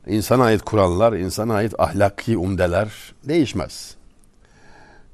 insana 0.07 0.45
ait 0.45 0.63
kurallar, 0.63 1.13
insana 1.13 1.55
ait 1.55 1.81
ahlaki 1.81 2.37
umdeler 2.37 3.15
değişmez. 3.25 3.95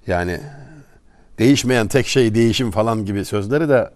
Yani 0.07 0.41
değişmeyen 1.39 1.89
tek 1.89 2.07
şey 2.07 2.35
değişim 2.35 2.71
falan 2.71 3.05
gibi 3.05 3.25
sözleri 3.25 3.69
de 3.69 3.91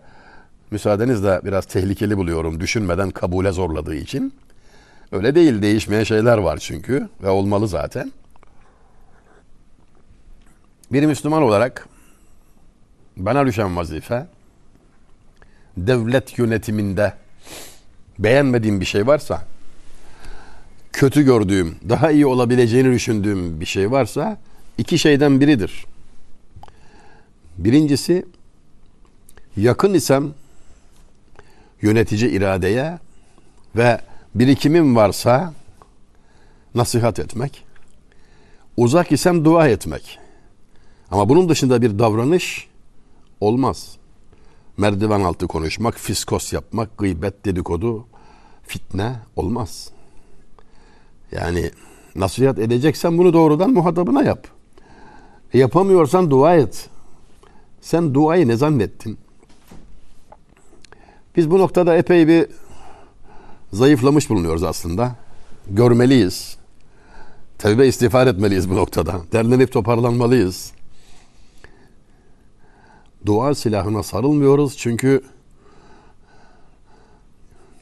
müsaadenizle 0.71 1.41
biraz 1.45 1.67
tehlikeli 1.67 2.17
buluyorum 2.17 2.61
düşünmeden 2.61 3.11
kabule 3.11 3.53
zorladığı 3.53 3.95
için. 3.95 4.35
Öyle 5.13 5.35
değil 5.35 5.63
değişmeyen 5.63 6.05
şeyler 6.05 6.39
var 6.39 6.59
çünkü 6.59 7.09
ve 7.23 7.29
olmalı 7.29 7.69
zaten. 7.69 8.13
Bir 10.93 11.07
Müslüman 11.07 11.43
olarak 11.43 11.89
bana 13.17 13.47
düşen 13.47 13.77
vazife 13.77 14.27
devlet 15.77 16.39
yönetiminde 16.39 17.13
beğenmediğim 18.19 18.81
bir 18.81 18.85
şey 18.85 19.07
varsa 19.07 19.52
kötü 20.93 21.23
gördüğüm, 21.23 21.77
daha 21.89 22.11
iyi 22.11 22.27
olabileceğini 22.27 22.93
düşündüğüm 22.93 23.61
bir 23.61 23.67
şey 23.67 23.91
varsa 23.91 24.39
iki 24.79 24.99
şeyden 24.99 25.41
biridir. 25.41 25.87
Birincisi 27.59 28.27
yakın 29.57 29.95
isem 29.95 30.35
yönetici 31.83 32.31
iradeye 32.31 32.99
ve 33.77 34.01
birikimim 34.35 34.97
varsa 34.97 35.55
nasihat 36.75 37.19
etmek. 37.19 37.65
Uzak 38.77 39.13
isem 39.13 39.45
dua 39.45 39.69
etmek. 39.69 40.19
Ama 41.11 41.29
bunun 41.29 41.49
dışında 41.49 41.83
bir 41.83 41.99
davranış 41.99 42.69
olmaz. 43.41 43.97
Merdiven 44.77 45.21
altı 45.21 45.47
konuşmak, 45.47 45.99
fiskos 45.99 46.53
yapmak, 46.53 46.99
gıybet, 46.99 47.45
dedikodu, 47.45 48.07
fitne 48.63 49.17
olmaz. 49.37 49.92
Yani 51.33 51.71
nasihat 52.17 52.59
edeceksen 52.59 53.19
bunu 53.19 53.33
doğrudan 53.33 53.71
muhatabına 53.71 54.23
yap. 54.23 54.47
Yapamıyorsan 55.53 56.31
dua 56.31 56.57
et. 56.57 56.89
Sen 57.81 58.15
duayı 58.15 58.49
ne 58.49 58.57
zannettin? 58.57 59.19
Biz 61.37 61.51
bu 61.51 61.59
noktada 61.59 61.97
epey 61.97 62.29
bir 62.29 62.47
zayıflamış 63.73 64.31
bulunuyoruz 64.31 64.63
aslında. 64.63 65.17
Görmeliyiz. 65.67 66.57
Tevbe 67.59 67.87
istiğfar 67.87 68.27
etmeliyiz 68.27 68.71
bu 68.71 68.77
noktada. 68.77 69.21
Derlenip 69.33 69.73
toparlanmalıyız. 69.73 70.73
Dua 73.27 73.55
silahına 73.55 74.03
sarılmıyoruz 74.03 74.77
çünkü 74.77 75.23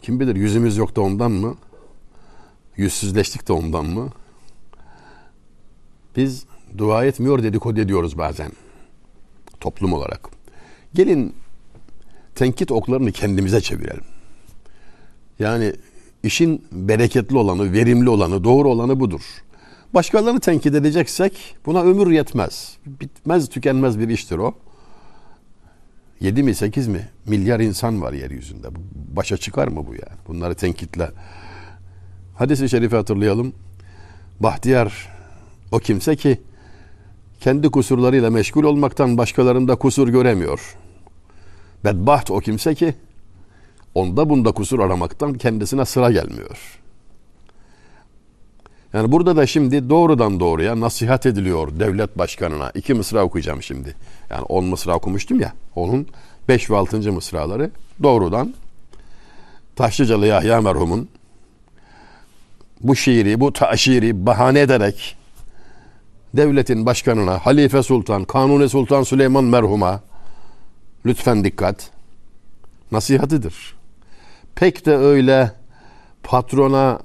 kim 0.02 0.20
bilir 0.20 0.36
yüzümüz 0.36 0.76
yok 0.76 0.96
da 0.96 1.00
ondan 1.00 1.30
mı? 1.30 1.54
Yüzsüzleştik 2.76 3.48
de 3.48 3.52
ondan 3.52 3.86
mı? 3.86 4.10
Biz 6.16 6.44
dua 6.78 7.04
etmiyor 7.04 7.42
dedikodu 7.42 7.80
ediyoruz 7.80 8.18
bazen 8.18 8.52
toplum 9.60 9.92
olarak. 9.92 10.28
Gelin 10.94 11.34
tenkit 12.34 12.70
oklarını 12.70 13.12
kendimize 13.12 13.60
çevirelim. 13.60 14.04
Yani 15.38 15.74
işin 16.22 16.64
bereketli 16.72 17.36
olanı, 17.36 17.72
verimli 17.72 18.08
olanı, 18.08 18.44
doğru 18.44 18.68
olanı 18.68 19.00
budur. 19.00 19.22
Başkalarını 19.94 20.40
tenkit 20.40 20.74
edeceksek 20.74 21.56
buna 21.66 21.82
ömür 21.82 22.10
yetmez. 22.10 22.76
Bitmez, 22.86 23.48
tükenmez 23.48 23.98
bir 23.98 24.08
iştir 24.08 24.38
o. 24.38 24.54
7 26.20 26.42
mi 26.42 26.54
8 26.54 26.88
mi 26.88 27.08
milyar 27.26 27.60
insan 27.60 28.02
var 28.02 28.12
yeryüzünde. 28.12 28.68
Başa 29.16 29.36
çıkar 29.36 29.68
mı 29.68 29.86
bu 29.86 29.92
yani? 29.92 30.18
Bunları 30.28 30.54
tenkitle. 30.54 31.10
Hadis-i 32.40 32.68
şerifi 32.68 32.96
hatırlayalım. 32.96 33.52
Bahtiyar 34.40 35.08
o 35.72 35.78
kimse 35.78 36.16
ki 36.16 36.40
kendi 37.40 37.70
kusurlarıyla 37.70 38.30
meşgul 38.30 38.64
olmaktan 38.64 39.18
başkalarında 39.18 39.76
kusur 39.76 40.08
göremiyor. 40.08 40.76
Bedbaht 41.84 42.30
o 42.30 42.40
kimse 42.40 42.74
ki 42.74 42.94
onda 43.94 44.30
bunda 44.30 44.52
kusur 44.52 44.78
aramaktan 44.78 45.34
kendisine 45.34 45.84
sıra 45.84 46.12
gelmiyor. 46.12 46.80
Yani 48.92 49.12
burada 49.12 49.36
da 49.36 49.46
şimdi 49.46 49.90
doğrudan 49.90 50.40
doğruya 50.40 50.80
nasihat 50.80 51.26
ediliyor 51.26 51.80
devlet 51.80 52.18
başkanına. 52.18 52.70
İki 52.74 52.94
mısra 52.94 53.24
okuyacağım 53.24 53.62
şimdi. 53.62 53.94
Yani 54.30 54.42
on 54.42 54.64
mısra 54.64 54.96
okumuştum 54.96 55.40
ya. 55.40 55.52
Onun 55.74 56.06
beş 56.48 56.70
ve 56.70 56.76
altıncı 56.76 57.12
mısraları 57.12 57.70
doğrudan 58.02 58.54
Taşlıcalı 59.76 60.26
Yahya 60.26 60.60
merhumun 60.60 61.08
bu 62.80 62.96
şiiri, 62.96 63.40
bu 63.40 63.52
taşiri 63.52 64.26
bahane 64.26 64.60
ederek 64.60 65.16
devletin 66.34 66.86
başkanına, 66.86 67.38
Halife 67.38 67.82
Sultan, 67.82 68.24
Kanuni 68.24 68.68
Sultan 68.68 69.02
Süleyman 69.02 69.44
merhuma 69.44 70.00
lütfen 71.06 71.44
dikkat 71.44 71.90
nasihatıdır. 72.92 73.76
Pek 74.54 74.86
de 74.86 74.96
öyle 74.96 75.52
patrona 76.22 77.00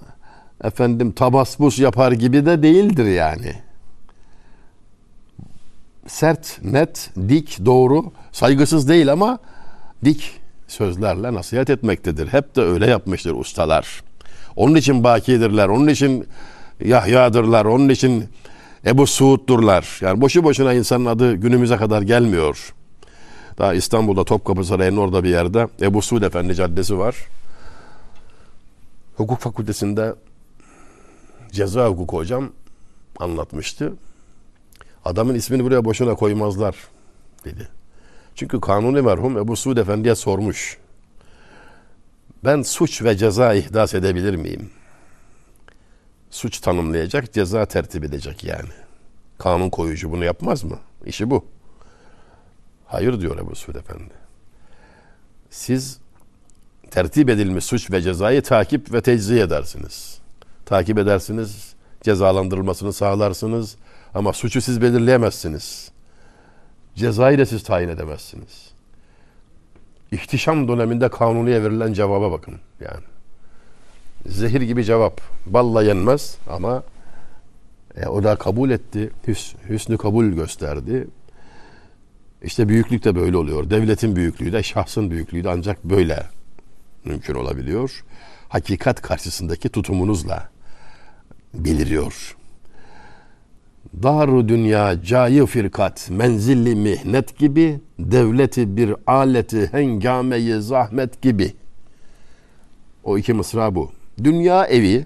efendim 0.63 1.11
tabasbus 1.11 1.79
yapar 1.79 2.11
gibi 2.11 2.45
de 2.45 2.63
değildir 2.63 3.05
yani. 3.05 3.53
Sert, 6.07 6.59
net, 6.63 7.09
dik, 7.29 7.65
doğru, 7.65 8.11
saygısız 8.31 8.89
değil 8.89 9.11
ama 9.11 9.39
dik 10.05 10.31
sözlerle 10.67 11.33
nasihat 11.33 11.69
etmektedir. 11.69 12.27
Hep 12.27 12.55
de 12.55 12.61
öyle 12.61 12.87
yapmıştır 12.87 13.33
ustalar. 13.33 14.03
Onun 14.55 14.75
için 14.75 15.03
bakidirler, 15.03 15.67
onun 15.67 15.87
için 15.87 16.27
Yahya'dırlar, 16.85 17.65
onun 17.65 17.89
için 17.89 18.25
Ebu 18.85 19.07
Suud'durlar. 19.07 19.99
Yani 20.01 20.21
boşu 20.21 20.43
boşuna 20.43 20.73
insanın 20.73 21.05
adı 21.05 21.35
günümüze 21.35 21.77
kadar 21.77 22.01
gelmiyor. 22.01 22.73
Daha 23.57 23.73
İstanbul'da 23.73 24.23
Topkapı 24.23 24.65
Sarayı'nın 24.65 24.97
orada 24.97 25.23
bir 25.23 25.29
yerde 25.29 25.67
Ebu 25.81 26.01
Suud 26.01 26.21
Efendi 26.21 26.55
Caddesi 26.55 26.97
var. 26.97 27.15
Hukuk 29.15 29.39
fakültesinde 29.39 30.15
ceza 31.51 31.87
hukuku 31.87 32.17
hocam 32.17 32.49
anlatmıştı. 33.19 33.93
Adamın 35.05 35.35
ismini 35.35 35.63
buraya 35.63 35.85
boşuna 35.85 36.15
koymazlar 36.15 36.75
dedi. 37.45 37.67
Çünkü 38.35 38.61
kanuni 38.61 39.01
merhum 39.01 39.37
Ebu 39.37 39.55
Suud 39.55 39.77
Efendi'ye 39.77 40.15
sormuş. 40.15 40.77
Ben 42.45 42.61
suç 42.61 43.01
ve 43.01 43.17
ceza 43.17 43.53
ihdas 43.53 43.93
edebilir 43.93 44.35
miyim? 44.35 44.69
Suç 46.29 46.59
tanımlayacak, 46.59 47.33
ceza 47.33 47.65
tertip 47.65 48.03
edecek 48.03 48.43
yani. 48.43 48.69
Kanun 49.37 49.69
koyucu 49.69 50.11
bunu 50.11 50.25
yapmaz 50.25 50.63
mı? 50.63 50.79
İşi 51.05 51.29
bu. 51.29 51.45
Hayır 52.85 53.21
diyor 53.21 53.37
Ebu 53.39 53.55
Suud 53.55 53.75
Efendi. 53.75 54.13
Siz 55.49 55.99
tertip 56.91 57.29
edilmiş 57.29 57.65
suç 57.65 57.91
ve 57.91 58.01
cezayı 58.01 58.41
takip 58.41 58.93
ve 58.93 59.01
tecziye 59.01 59.43
edersiniz. 59.43 60.19
Takip 60.65 60.97
edersiniz, 60.97 61.73
cezalandırılmasını 62.01 62.93
sağlarsınız 62.93 63.75
ama 64.13 64.33
suçu 64.33 64.61
siz 64.61 64.81
belirleyemezsiniz. 64.81 65.91
Cezayı 66.95 67.37
da 67.37 67.45
siz 67.45 67.63
tayin 67.63 67.89
edemezsiniz. 67.89 68.74
İhtişam 70.15 70.67
döneminde 70.67 71.09
kanuniye 71.09 71.63
verilen 71.63 71.93
cevaba 71.93 72.31
bakın 72.31 72.55
yani. 72.81 73.03
Zehir 74.25 74.61
gibi 74.61 74.83
cevap. 74.83 75.21
Balla 75.45 75.83
yenmez 75.83 76.37
ama 76.49 76.83
e, 77.97 78.05
o 78.07 78.23
da 78.23 78.35
kabul 78.35 78.69
etti. 78.69 79.11
Hüs, 79.27 79.55
hüsnü 79.69 79.97
kabul 79.97 80.25
gösterdi. 80.25 81.07
İşte 82.43 82.69
büyüklük 82.69 83.03
de 83.03 83.15
böyle 83.15 83.37
oluyor. 83.37 83.69
Devletin 83.69 84.15
büyüklüğü 84.15 84.53
de 84.53 84.63
şahsın 84.63 85.11
büyüklüğü 85.11 85.43
de 85.43 85.49
ancak 85.49 85.83
böyle 85.83 86.23
mümkün 87.05 87.35
olabiliyor. 87.35 88.03
Hakikat 88.49 89.01
karşısındaki 89.01 89.69
tutumunuzla 89.69 90.49
beliriyor. 91.53 92.35
Daru 94.03 94.49
dünya 94.49 95.03
cayı 95.03 95.45
firkat 95.45 96.09
menzilli 96.11 96.75
mihnet 96.75 97.37
gibi 97.37 97.79
devleti 97.99 98.77
bir 98.77 98.95
aleti 99.07 99.67
hengameyi 99.73 100.61
zahmet 100.61 101.21
gibi. 101.21 101.53
O 103.03 103.17
iki 103.17 103.33
mısra 103.33 103.75
bu. 103.75 103.91
Dünya 104.23 104.65
evi 104.65 105.05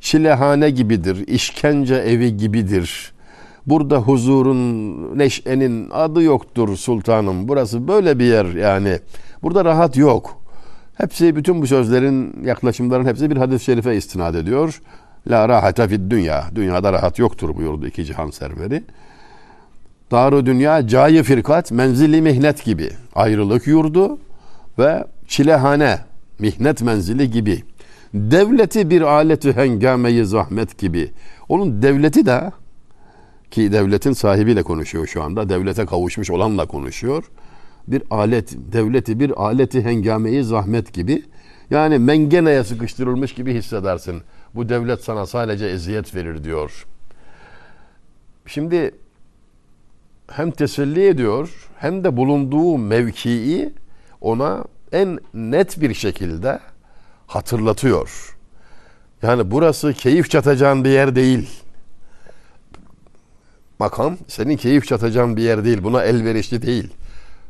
çilehane 0.00 0.70
gibidir, 0.70 1.28
işkence 1.28 1.94
evi 1.94 2.36
gibidir. 2.36 3.12
Burada 3.66 3.98
huzurun, 3.98 5.18
neşenin 5.18 5.90
adı 5.90 6.22
yoktur 6.22 6.76
sultanım. 6.76 7.48
Burası 7.48 7.88
böyle 7.88 8.18
bir 8.18 8.24
yer 8.24 8.44
yani. 8.46 8.98
Burada 9.42 9.64
rahat 9.64 9.96
yok. 9.96 10.40
Hepsi 10.94 11.36
bütün 11.36 11.62
bu 11.62 11.66
sözlerin, 11.66 12.44
yaklaşımların 12.44 13.04
hepsi 13.04 13.30
bir 13.30 13.36
hadis-i 13.36 13.64
şerife 13.64 13.96
istinad 13.96 14.34
ediyor. 14.34 14.80
La 15.30 15.48
rahate 15.48 15.88
fid 15.88 16.10
dünya. 16.10 16.44
Dünyada 16.54 16.92
rahat 16.92 17.18
yoktur 17.18 17.56
buyurdu 17.56 17.86
iki 17.86 18.04
cihan 18.04 18.30
serveri. 18.30 18.84
Daru 20.10 20.46
dünya 20.46 20.88
cayı 20.88 21.22
firkat 21.22 21.72
menzili 21.72 22.22
mihnet 22.22 22.64
gibi. 22.64 22.90
Ayrılık 23.14 23.66
yurdu 23.66 24.18
ve 24.78 25.04
çilehane 25.28 25.98
mihnet 26.38 26.82
menzili 26.82 27.30
gibi. 27.30 27.62
Devleti 28.14 28.90
bir 28.90 29.02
aleti 29.02 29.52
hengameyi 29.52 30.24
zahmet 30.24 30.78
gibi. 30.78 31.10
Onun 31.48 31.82
devleti 31.82 32.26
de 32.26 32.52
ki 33.50 33.72
devletin 33.72 34.12
sahibiyle 34.12 34.62
konuşuyor 34.62 35.06
şu 35.06 35.22
anda. 35.22 35.48
Devlete 35.48 35.86
kavuşmuş 35.86 36.30
olanla 36.30 36.66
konuşuyor. 36.66 37.24
Bir 37.88 38.02
alet, 38.10 38.54
devleti 38.72 39.20
bir 39.20 39.42
aleti 39.42 39.82
hengameyi 39.82 40.44
zahmet 40.44 40.92
gibi. 40.92 41.22
Yani 41.70 41.98
mengeneye 41.98 42.64
sıkıştırılmış 42.64 43.34
gibi 43.34 43.54
hissedersin. 43.54 44.22
Bu 44.54 44.68
devlet 44.68 45.04
sana 45.04 45.26
sadece 45.26 45.66
eziyet 45.66 46.14
verir 46.14 46.44
diyor. 46.44 46.86
Şimdi 48.46 48.94
hem 50.30 50.50
teselli 50.50 51.06
ediyor 51.06 51.68
hem 51.78 52.04
de 52.04 52.16
bulunduğu 52.16 52.78
mevkii 52.78 53.72
ona 54.20 54.64
en 54.92 55.18
net 55.34 55.80
bir 55.80 55.94
şekilde 55.94 56.60
hatırlatıyor. 57.26 58.36
Yani 59.22 59.50
burası 59.50 59.92
keyif 59.92 60.30
çatacağın 60.30 60.84
bir 60.84 60.90
yer 60.90 61.16
değil. 61.16 61.50
Makam 63.78 64.16
senin 64.28 64.56
keyif 64.56 64.86
çatacağın 64.86 65.36
bir 65.36 65.42
yer 65.42 65.64
değil. 65.64 65.84
Buna 65.84 66.02
elverişli 66.04 66.62
değil. 66.62 66.92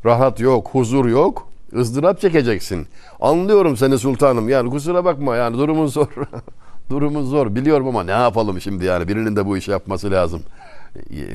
Rahat 0.05 0.40
yok, 0.40 0.69
huzur 0.73 1.07
yok. 1.07 1.49
ızdırap 1.77 2.21
çekeceksin. 2.21 2.87
Anlıyorum 3.21 3.77
seni 3.77 3.99
sultanım. 3.99 4.49
Yani 4.49 4.71
kusura 4.71 5.05
bakma 5.05 5.37
yani 5.37 5.59
durumun 5.59 5.87
zor. 5.87 6.09
durumun 6.90 7.25
zor. 7.25 7.55
Biliyorum 7.55 7.88
ama 7.88 8.05
ne 8.05 8.11
yapalım 8.11 8.61
şimdi 8.61 8.85
yani 8.85 9.09
birinin 9.09 9.37
de 9.37 9.47
bu 9.47 9.57
işi 9.57 9.70
yapması 9.70 10.11
lazım. 10.11 10.42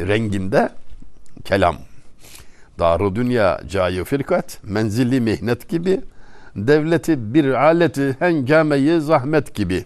Renginde 0.08 0.70
kelam. 1.46 1.76
Daru 2.80 3.16
dünya 3.16 3.62
cayı 3.70 4.04
firkat, 4.04 4.60
menzilli 4.64 5.22
mihnet 5.22 5.70
gibi, 5.70 6.02
devleti 6.56 7.34
bir 7.34 7.46
aleti 7.46 8.16
hengameyi 8.20 9.02
zahmet 9.02 9.56
gibi. 9.56 9.86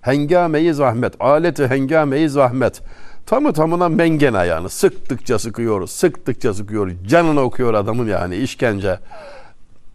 Hengameyi 0.00 0.74
zahmet, 0.74 1.20
aleti 1.20 1.66
hengameyi 1.66 2.28
zahmet. 2.28 2.82
Tamı 3.26 3.52
tamına 3.52 3.88
mengen 3.88 4.34
ayağını 4.34 4.68
sıktıkça 4.68 5.38
sıkıyoruz, 5.38 5.90
sıktıkça 5.90 6.54
sıkıyoruz. 6.54 6.94
Canını 7.08 7.40
okuyor 7.40 7.74
adamın 7.74 8.08
yani 8.08 8.36
işkence 8.36 8.98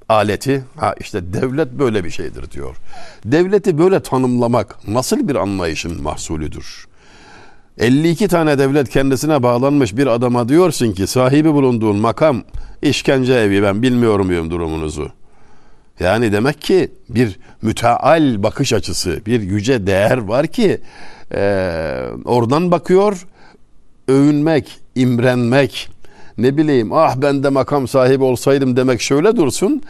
aleti. 0.10 0.63
Ha 0.76 0.96
işte 1.00 1.34
devlet 1.34 1.72
böyle 1.72 2.04
bir 2.04 2.10
şeydir 2.10 2.52
diyor. 2.52 2.76
Devleti 3.26 3.78
böyle 3.78 4.00
tanımlamak 4.00 4.88
nasıl 4.88 5.28
bir 5.28 5.36
anlayışın 5.36 6.02
mahsulüdür? 6.02 6.88
52 7.78 8.28
tane 8.28 8.60
devlet 8.60 8.89
kendisine 8.89 9.44
bağlanmış 9.44 9.98
bir 9.98 10.08
adama 10.08 10.50
diyorsun 10.50 10.91
ki 10.91 11.08
sahibi 11.08 11.54
bulunduğun 11.54 11.96
makam 11.96 12.44
işkence 12.82 13.34
evi 13.34 13.63
ben 13.63 13.82
bilmiyorum 13.82 14.30
diyorum 14.30 14.50
durumunuzu. 14.52 15.10
Yani 16.00 16.32
demek 16.32 16.62
ki 16.62 16.91
bir 17.10 17.39
müteal 17.62 18.44
bakış 18.44 18.74
açısı, 18.74 19.26
bir 19.26 19.41
yüce 19.41 19.88
değer 19.88 20.18
var 20.18 20.48
ki 20.48 20.82
e, 21.34 21.41
oradan 22.26 22.72
bakıyor, 22.72 23.28
övünmek, 24.08 24.80
imrenmek, 24.96 25.89
ne 26.38 26.58
bileyim 26.58 26.93
ah 26.93 27.15
ben 27.17 27.43
de 27.43 27.50
makam 27.50 27.88
sahibi 27.88 28.24
olsaydım 28.24 28.76
demek 28.76 29.02
şöyle 29.02 29.36
dursun. 29.36 29.82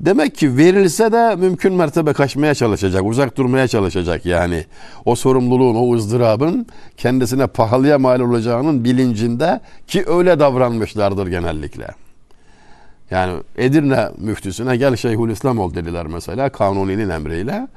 Demek 0.00 0.34
ki 0.34 0.56
verilse 0.56 1.12
de 1.12 1.36
mümkün 1.36 1.72
mertebe 1.72 2.12
kaçmaya 2.12 2.54
çalışacak, 2.54 3.04
uzak 3.04 3.36
durmaya 3.36 3.68
çalışacak 3.68 4.26
yani. 4.26 4.64
O 5.04 5.14
sorumluluğun, 5.14 5.74
o 5.74 5.94
ızdırabın 5.94 6.66
kendisine 6.96 7.46
pahalıya 7.46 7.98
mal 7.98 8.20
olacağının 8.20 8.84
bilincinde 8.84 9.60
ki 9.86 10.04
öyle 10.06 10.40
davranmışlardır 10.40 11.26
genellikle. 11.26 11.86
Yani 13.10 13.32
Edirne 13.56 14.08
müftüsüne 14.18 14.76
gel 14.76 14.96
Şeyhülislam 14.96 15.58
ol 15.58 15.74
dediler 15.74 16.06
mesela 16.06 16.48
Kanuni'nin 16.48 17.08
emriyle. 17.08 17.68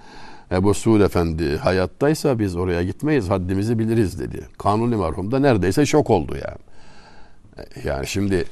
Ebu 0.51 0.73
Suud 0.73 1.01
Efendi 1.01 1.57
hayattaysa 1.57 2.39
biz 2.39 2.55
oraya 2.55 2.83
gitmeyiz 2.83 3.29
haddimizi 3.29 3.79
biliriz 3.79 4.19
dedi. 4.19 4.47
Kanuni 4.57 4.95
merhum 4.95 5.31
da 5.31 5.39
neredeyse 5.39 5.85
şok 5.85 6.09
oldu 6.09 6.33
yani. 6.33 6.70
Yani 7.83 8.07
şimdi 8.07 8.45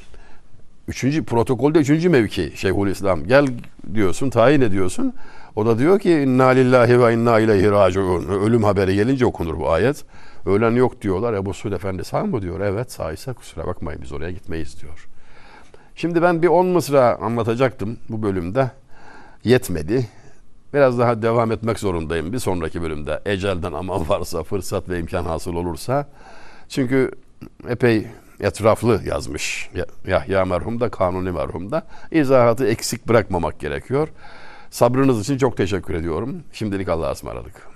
üçüncü 0.88 1.26
protokolde 1.26 1.80
üçüncü 1.80 2.10
mevki 2.10 2.52
Şeyhülislam 2.56 3.24
gel 3.24 3.48
diyorsun 3.94 4.30
tayin 4.30 4.62
ediyorsun. 4.62 5.14
O 5.56 5.66
da 5.66 5.80
diyor 5.80 6.00
ki 6.00 6.12
inna 6.12 6.48
lillahi 6.48 7.02
ve 7.02 7.14
inna 7.14 7.40
ileyhi 7.40 7.72
raciun. 7.72 8.28
Ölüm 8.28 8.64
haberi 8.64 8.96
gelince 8.96 9.26
okunur 9.26 9.60
bu 9.60 9.72
ayet. 9.72 10.06
Ölen 10.46 10.72
yok 10.72 11.02
diyorlar. 11.02 11.34
Ebu 11.34 11.54
Suud 11.54 11.72
Efendi 11.72 12.04
sağ 12.04 12.24
mı 12.24 12.42
diyor? 12.42 12.60
Evet 12.60 12.92
sağ 12.92 13.12
ise 13.12 13.34
kusura 13.34 13.68
bakmayın 13.68 14.02
biz 14.02 14.12
oraya 14.12 14.32
gitmeyiz 14.32 14.82
diyor. 14.82 15.08
Şimdi 15.96 16.22
ben 16.22 16.42
bir 16.42 16.48
on 16.48 16.68
mısra 16.68 17.18
anlatacaktım 17.22 17.98
bu 18.10 18.24
bölümde. 18.24 18.72
Yetmedi. 19.44 20.08
Biraz 20.74 21.00
daha 21.00 21.22
devam 21.22 21.52
etmek 21.52 21.80
zorundayım 21.80 22.34
bir 22.34 22.40
sonraki 22.40 22.82
bölümde. 22.82 23.22
Ecelden 23.26 23.74
aman 23.74 24.10
varsa, 24.10 24.44
fırsat 24.44 24.90
ve 24.90 25.00
imkan 25.00 25.24
hasıl 25.24 25.56
olursa. 25.56 26.08
Çünkü 26.70 27.12
epey 27.68 28.08
etraflı 28.40 29.02
yazmış. 29.06 29.70
Yahya 30.08 30.46
merhum 30.46 30.80
da 30.80 30.90
Kanuni 30.90 31.32
merhum 31.32 31.72
da. 31.72 31.84
İzahatı 32.12 32.68
eksik 32.68 33.08
bırakmamak 33.08 33.60
gerekiyor. 33.60 34.08
Sabrınız 34.70 35.22
için 35.22 35.38
çok 35.38 35.58
teşekkür 35.58 35.94
ediyorum. 35.94 36.44
Şimdilik 36.54 36.90
Allah'a 36.90 37.12
ısmarladık. 37.12 37.69